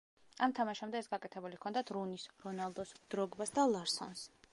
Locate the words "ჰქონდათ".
1.59-1.93